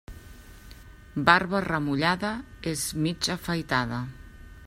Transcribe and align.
Barba 1.27 1.61
remullada, 1.65 2.33
és 2.73 2.87
mig 3.05 3.31
afaitada. 3.37 4.01